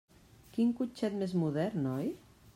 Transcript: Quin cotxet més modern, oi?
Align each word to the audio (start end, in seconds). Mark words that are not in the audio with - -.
Quin 0.55 0.71
cotxet 0.79 1.19
més 1.21 1.37
modern, 1.43 1.89
oi? 1.93 2.13